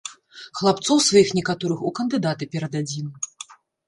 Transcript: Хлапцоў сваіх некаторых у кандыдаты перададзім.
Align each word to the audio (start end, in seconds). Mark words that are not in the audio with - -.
Хлапцоў 0.59 1.01
сваіх 1.07 1.29
некаторых 1.39 1.83
у 1.89 1.91
кандыдаты 1.99 2.43
перададзім. 2.57 3.13